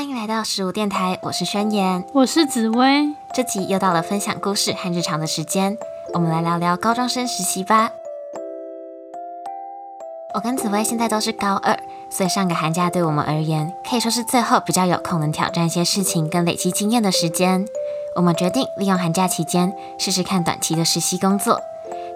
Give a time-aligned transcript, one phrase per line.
[0.00, 3.14] 欢迎来到十五电台，我是宣言，我是紫薇。
[3.34, 5.76] 这集又到了分享故事和日常的时间，
[6.14, 7.90] 我们来聊聊高中生实习吧。
[10.32, 17.66] 我跟紫薇现在都是高二，所以上个寒假对我们而言，可以说是最后比较有空能挑战一些事情跟累积经验的时间。
[18.16, 21.60] 我们决定利用寒假期间试试看短期的实习工作，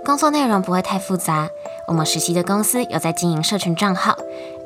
[0.05, 1.49] 工作内容不会太复杂。
[1.87, 4.15] 我们实习的公司有在经营社群账号，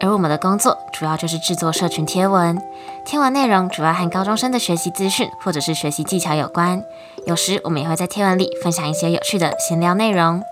[0.00, 2.60] 而我们的工作主要就是制作社群贴文。
[3.04, 6.82] 贴文内容主要和高中生的学习资讯或者是学习技巧有关。
[7.24, 10.42] 有时我们也会在贴文里分享一些有趣的闲聊内容。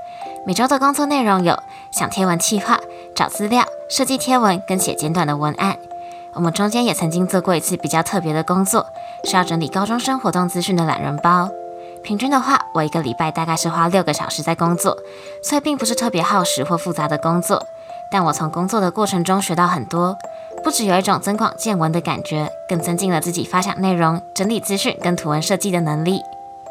[0.47, 1.59] 每周的工作内容有
[1.91, 2.79] 想贴文企划、
[3.15, 5.77] 找资料、设计贴文跟写简短的文案。
[6.35, 8.87] 我们中间也曾经做过一次比较特别的工作，
[9.25, 11.49] 是要整理高中生活动资讯的懒人包。
[12.07, 14.97] 平均的话，我一个礼拜大概是花六个小时在工作，
[15.43, 17.67] 所以并不是特别耗时或复杂的工作。
[18.13, 20.17] 但我从工作的过程中学到很多，
[20.63, 26.23] 不只有一种增广见闻的感觉，更增进了自己发想内容、整理资讯跟图文设计的能力。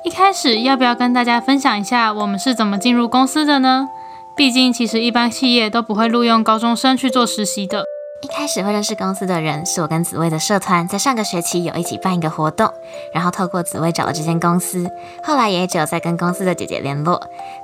[0.06, 3.89] 一开始要不要跟大家分享一下我们是怎么进入公司的呢？
[4.38, 7.83] 毕竟其实一般企业都不会录用高中生去做实习的。
[8.21, 12.72] 一开始会认识公司的人是我跟紫薇的社团，在上个学期有一起办一个活动，
[13.13, 14.89] 然后透过紫薇找了这间公司，
[15.23, 17.22] 后来也只有在跟公司的姐姐联络。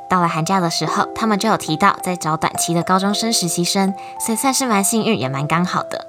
[0.10, 3.94] 到了寒假的时候，他们就有提到在找短期的高中生实习生，
[4.26, 6.06] 所以算是蛮幸运，也蛮刚好的。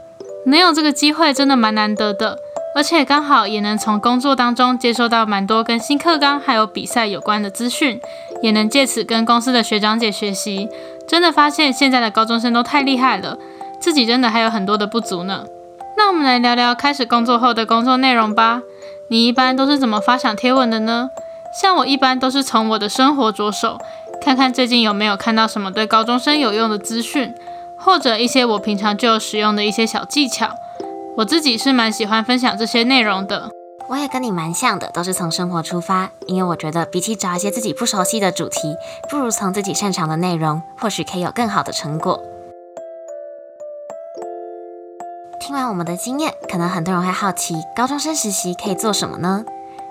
[0.46, 2.38] 能有这个机会真的蛮难得的。
[2.74, 8.00] 而且刚好也能从工作当中接收到蛮多跟新课纲还有比赛有关的资讯，
[8.42, 10.68] 也能借此跟公司的学长姐学习。
[11.06, 13.36] 真的发现现在的高中生都太厉害了，
[13.82, 15.44] 自己真的还有很多的不足呢。
[15.96, 18.62] 那我们来聊聊开始工作后的工作内容吧。
[19.10, 21.10] 你一般都是怎么发想贴文的呢？
[21.60, 23.78] 像我一般都是从我的生活着手，
[24.22, 27.34] 看看最近有没有看到什么对高中生有用的资讯，
[27.76, 30.48] 或者一些我平常就有使用的一些小技巧。
[31.18, 33.50] 我自己是蛮喜欢分享这些内容的，
[33.90, 38.74] 我也跟你蛮像的，都是从生活出发，因为我觉得比起找一些自己不熟悉的主题，
[39.10, 42.18] 不如从自己擅长的内容，或许可以有更好的成果。
[45.44, 49.44] 听完我们的经验，可能很多人会好奇，高中生实习可以做什么呢？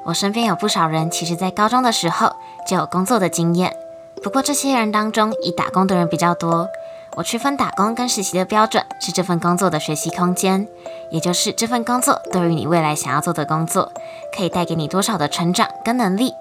[0.05, 2.31] 我身边有不少人，其实在高中的时候
[2.65, 3.75] 就有工作的经验，
[4.23, 6.69] 不过这些人当中，以打工的人比较多。
[7.17, 10.65] 我区分打工跟实习的标准是这份工作的学习空间，
[11.09, 13.91] 也就是这份工作对于你未来想要做的工作，
[14.33, 16.33] 可以带给你多少的成长跟能力。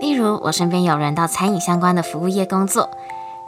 [0.00, 2.88] 例如，我身边有人到餐饮相关的服务业工作，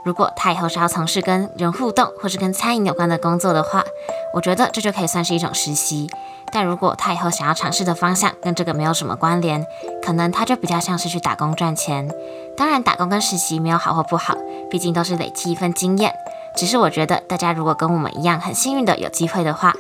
[0.09, 3.85] 如果他以后是要从事跟人互动或是跟餐饮有关的工作的话，
[4.33, 6.09] 我觉得这就可以算是一种实习。
[6.51, 9.63] 但如果他以后想要尝试的方向跟这个没有什么关联，
[10.03, 12.09] 可能他就比较像是去打工赚钱。
[12.57, 14.35] 当然，打工跟实习没有好或不好，
[14.71, 16.15] 毕竟都是累积一份经验。
[16.57, 19.75] 只是我觉得，大家如果跟我们一样很幸运的有机会的话，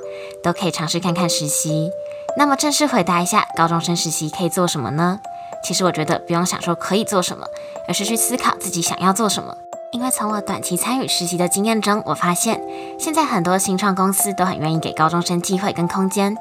[0.45, 1.91] 都可以尝试看看实习。
[2.37, 5.21] 那么正式回答一下，高中生实习可以做什么呢？
[5.65, 7.47] 其实我觉得不用想说可以做什么，
[7.89, 9.57] 而是去思考自己想要做什么。
[9.91, 12.61] 因为从我短期参与实习的经验中，我发现
[12.99, 16.37] 现在很多新创公司都很愿意给高中生机会跟空间。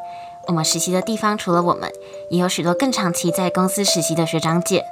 [0.47, 1.89] 我们实习的地方除了我们，
[2.29, 4.83] 也有许多更长期在公司实习的学长姐。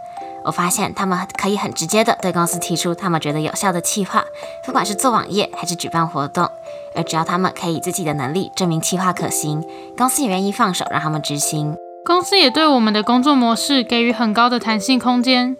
[0.45, 4.23] 我发现他们可以很直接的对公司提出他们觉得有效的企划，
[4.65, 6.47] 不管是做网页还是举办活动，
[6.95, 9.63] 而只要他们可以自己的能力证明企划可行，
[9.97, 11.75] 公司也愿意放手让他们执行。
[12.05, 15.57] 公司也对我们的工作模式给予很高的弹性空间，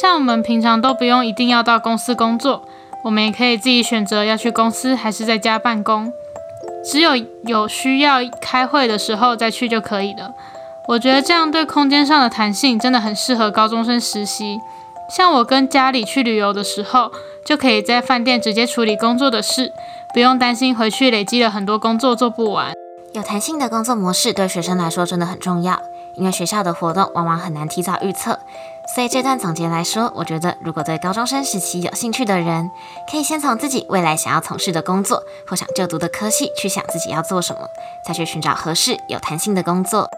[0.00, 2.62] 像我们平常都不用一定要到公司工作，
[3.02, 6.12] 我们也可以自己选择要去公司还是在家办公，
[6.84, 10.30] 只有有需要开会的时候再去就可以了。
[10.86, 14.58] 我觉得这样对空间上的弹性真的很适合高中生实习。
[15.10, 17.10] 像我跟家里去旅游的时候，
[17.44, 19.72] 就可以在饭店直接处理工作的事，
[20.14, 22.72] 不用担心回去累积了很多工作做不完。
[23.14, 25.80] 有弹性的工作模式对学生来说真的很重要，
[26.18, 28.38] 因为学校的活动往往很难提早预测。
[28.94, 32.70] 所以这段总结来说，我觉得如果对高中生时期有兴趣的人，
[33.10, 37.68] 可以先从自己未来想要从事的工作或想就读的科系去想自己要做什么，
[38.04, 40.08] 再去寻找合适有弹性的工作。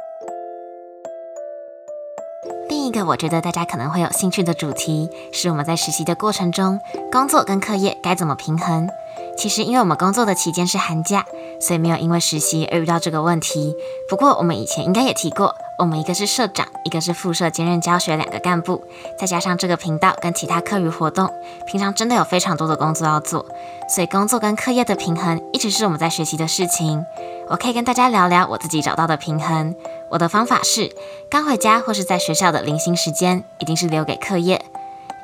[2.69, 6.81] 另一个我觉得大家可能会有兴趣的主题是我们在实习的过程中，
[7.11, 8.89] 工作跟课业该怎么平衡。
[9.37, 11.25] 其实因为我们工作的期间是寒假，
[11.61, 13.75] 所以没有因为实习而遇到这个问题。
[14.09, 18.85] 不过我们以前应该也提过，我们一个是社长，一个是副社兼任教学两个干部，
[19.19, 21.33] 再加上这个频道跟其他课余活动，
[21.67, 23.47] 平常真的有非常多的工作要做，
[23.89, 27.03] 所以工作跟课业的平衡一直是我们在学习的事情。
[27.49, 29.75] 我可以跟大家聊聊我自己找到的平衡。
[30.11, 30.91] 我的方法是，
[31.31, 34.63] 刚回家或是在学校的零星时间，一定是留给课业，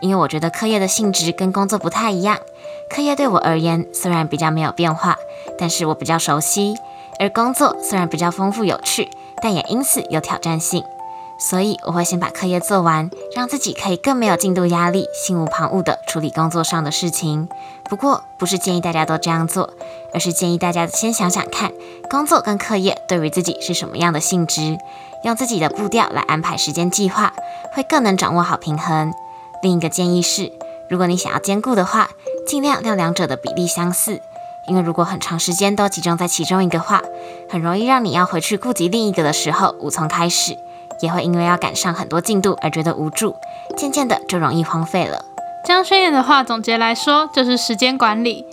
[0.00, 2.38] 因为我觉得课业的性质跟工作不太一样。
[2.88, 5.18] 课业对我而言虽然比较没有变化，
[5.58, 6.72] 但是我比较熟悉；
[7.18, 9.10] 而工作虽然比较丰富有趣，
[9.42, 10.82] 但也因此有挑战性。
[11.38, 17.46] 所以我会先把课业做完，让自己可以更没有进度压力，心无旁骛地处理工作上的事情。
[17.84, 19.74] 不过，不是建议大家都这样做，
[20.14, 21.72] 而是建议大家先想想看，
[22.08, 24.78] 工作跟课业对于自己是什么样的性质，
[25.24, 27.34] 用自己的步调来安排时间计划，
[27.74, 29.12] 会更能掌握好平衡。
[29.62, 30.50] 另一个建议是，
[30.88, 32.08] 如果你想要兼顾的话，
[32.46, 34.22] 尽量让两者的比例相似，
[34.68, 37.02] 因为如果很长时间都集中在其中一个话，
[37.48, 40.56] 很容易让你要回去顾及另一个的时候无从开始。
[41.02, 43.36] 也会因为要赶上很多进度而觉得无助，
[43.76, 45.22] 渐渐的就容易荒废了。
[45.62, 48.46] 将宣言的话总结来说，就是时间管理，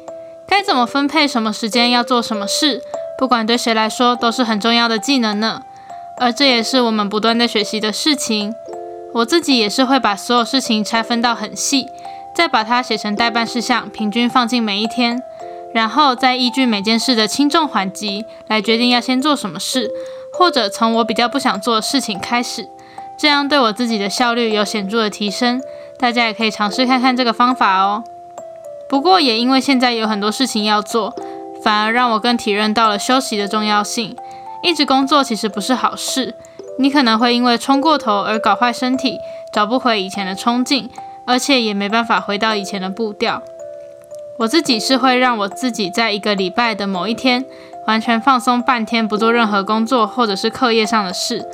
[0.46, 2.82] 该怎么分配什么时间要做什么事，
[3.18, 5.62] 不管对谁来说都是很重要的技能呢。
[6.20, 8.54] 而这也是我们不断在学习的事情。
[9.14, 11.88] 我自己也是会把所有事情拆分到很细，
[12.36, 15.24] 再把它写成代办事项，平均放进每一天，
[15.74, 19.90] 然后再依据每件事的轻重缓急来决定要先做什么事。
[20.36, 22.68] 或者从我比较不想做的事情开始，
[23.20, 25.62] 这样对我自己的效率有显著的提升。
[26.00, 28.04] 大家也可以尝试看看这个方法哦。
[28.90, 31.14] 不过也因为现在有很多事情要做，
[31.64, 34.16] 反而让我更体认到了休息的重要性。
[34.64, 36.34] 一直工作其实不是好事，
[36.80, 39.20] 你可能会因为冲过头而搞坏身体，
[39.54, 40.90] 找不回以前的冲劲，
[41.28, 43.44] 而且也没办法回到以前的步调。
[44.38, 47.46] 我自己是会让我自己在一个礼拜的某一天。
[47.86, 51.46] 完全放松半天，不做任何工作或者是课业上的事。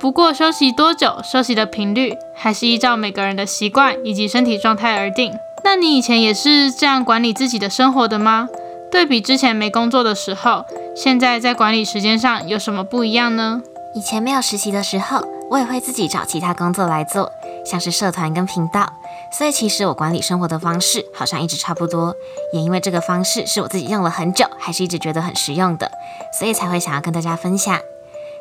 [0.00, 5.32] 不过休息多久、休息的频率，还是依照每个人的习惯以及身体状态而定。
[5.62, 8.48] 那你以前也是这样管理自己的生活的吗？
[8.90, 10.64] 对比之前没工作的时候，
[10.96, 13.62] 现在在管理时间上有什么不一样呢？
[13.94, 17.30] 以前没有实习的时候，我也会自己找其他工作来做，
[17.66, 18.90] 像是社团跟频道。
[19.32, 22.14] 所以其实我管理生活的方式好像一直差不多，
[22.52, 25.90] 也因为这个方式是我自己用了很久，还是一直觉得很实用的，
[26.38, 27.78] 所以才会想要跟大家分享。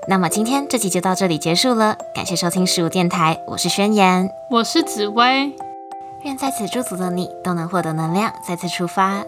[0.08, 5.52] 那么今天这集就到这里结束了，感谢收听十五电台，我是宣言，我是紫薇，
[6.24, 9.24] 愿在此驻足的你都能获得能量，再次出发。